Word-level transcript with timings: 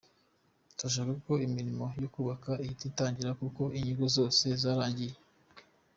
Turashaka 0.75 1.13
ko 1.25 1.33
imirimo 1.47 1.85
yo 2.01 2.07
kubaka 2.13 2.51
ihita 2.63 2.83
itangira 2.91 3.31
kuko 3.41 3.61
inyigo 3.77 4.05
zose 4.17 4.45
zarangiye.” 4.61 5.15